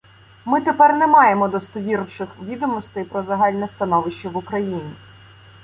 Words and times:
Ми 0.45 0.61
тепер 0.61 0.95
не 0.97 1.07
маємо 1.07 1.47
достовірших 1.47 2.29
відомостей 2.43 3.03
про 3.03 3.23
загальне 3.23 3.67
становище 3.67 4.29
в 4.29 4.37
Україні. 4.37 4.95